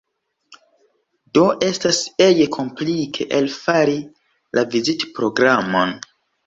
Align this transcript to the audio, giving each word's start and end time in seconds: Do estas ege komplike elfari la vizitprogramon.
Do 1.37 1.43
estas 1.67 1.99
ege 2.29 2.49
komplike 2.57 3.29
elfari 3.43 3.97
la 4.59 4.67
vizitprogramon. 4.77 5.99